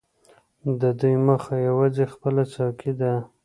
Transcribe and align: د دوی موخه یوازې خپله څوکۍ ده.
د 0.79 0.81
دوی 0.99 1.15
موخه 1.25 1.55
یوازې 1.67 2.05
خپله 2.13 2.43
څوکۍ 2.53 2.91
ده. 2.99 3.13